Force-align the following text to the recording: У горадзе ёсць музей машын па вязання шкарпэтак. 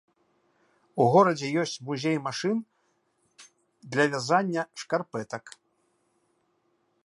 У 1.03 1.05
горадзе 1.15 1.47
ёсць 1.63 1.73
музей 1.89 2.17
машын 2.27 2.57
па 3.91 4.07
вязання 4.15 4.61
шкарпэтак. 4.85 5.45